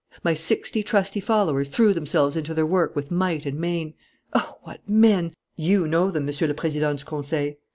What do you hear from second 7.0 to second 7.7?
Conseil!